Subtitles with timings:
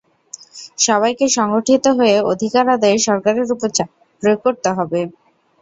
[0.79, 3.89] সবাইকে সংগঠিত হয়ে অধিকার আদায়ে সরকারের ওপর চাপ
[4.23, 4.99] প্রয়োগ করতে হবে।